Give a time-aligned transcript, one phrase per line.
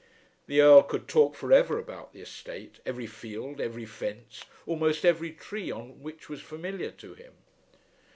[0.47, 5.31] The Earl could talk for ever about the estate, every field, every fence, almost every
[5.31, 7.33] tree on which was familiar to him.